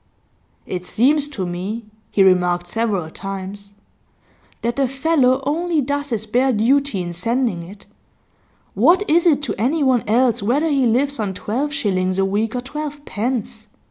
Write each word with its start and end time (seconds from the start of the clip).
'It 0.65 0.83
seems 0.83 1.27
to 1.27 1.45
me,' 1.45 1.85
he 2.09 2.23
remarked 2.23 2.65
several 2.65 3.07
times, 3.11 3.73
'that 4.63 4.75
the 4.77 4.87
fellow 4.87 5.43
only 5.45 5.79
does 5.79 6.09
his 6.09 6.25
bare 6.25 6.51
duty 6.51 7.03
in 7.03 7.13
sending 7.13 7.61
it. 7.61 7.85
What 8.73 9.07
is 9.07 9.27
it 9.27 9.43
to 9.43 9.53
anyone 9.59 10.03
else 10.07 10.41
whether 10.41 10.69
he 10.71 10.87
lives 10.87 11.19
on 11.19 11.35
twelve 11.35 11.71
shillings 11.71 12.17
a 12.17 12.25
week 12.25 12.55
or 12.55 12.61
twelve 12.61 13.05
pence? 13.05 13.67